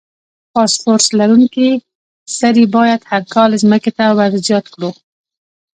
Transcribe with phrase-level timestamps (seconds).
[0.53, 1.69] فاسفورس لرونکي
[2.37, 4.91] سرې باید هر کال ځمکې ته ور زیات کړو.